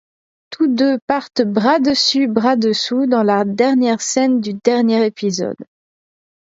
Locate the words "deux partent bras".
0.67-1.77